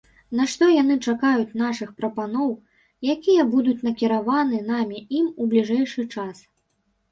На 0.37 0.45
што 0.51 0.69
яны 0.81 0.95
чакаюць 1.11 1.57
нашых 1.63 1.91
прапановаў, 1.99 2.55
якія 3.15 3.47
будуць 3.53 3.77
накіраваны 3.89 4.65
намі 4.73 5.05
ім 5.21 5.31
у 5.41 5.51
бліжэйшы 5.55 6.11
час. 6.19 6.45